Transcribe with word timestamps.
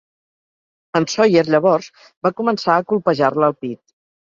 En 1.01 1.05
Sawyer, 1.15 1.45
llavors, 1.57 1.93
va 2.29 2.35
començar 2.43 2.77
a 2.83 2.91
colpejar-la 2.93 3.51
al 3.57 3.61
pit. 3.65 3.85